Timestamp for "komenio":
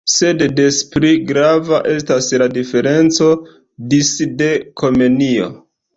4.83-5.53